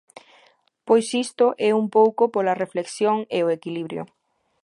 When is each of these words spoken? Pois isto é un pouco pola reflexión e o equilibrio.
Pois 0.87 1.07
isto 1.25 1.45
é 1.69 1.69
un 1.81 1.85
pouco 1.97 2.23
pola 2.33 2.57
reflexión 2.63 3.17
e 3.37 3.39
o 3.45 3.51
equilibrio. 3.57 4.03